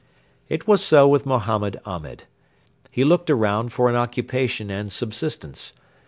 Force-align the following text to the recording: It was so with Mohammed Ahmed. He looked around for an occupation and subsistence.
It 0.49 0.67
was 0.67 0.83
so 0.83 1.07
with 1.07 1.27
Mohammed 1.27 1.79
Ahmed. 1.85 2.23
He 2.91 3.03
looked 3.03 3.29
around 3.29 3.71
for 3.71 3.87
an 3.87 3.95
occupation 3.95 4.71
and 4.71 4.91
subsistence. 4.91 5.73